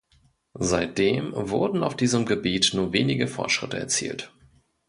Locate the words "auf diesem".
1.83-2.25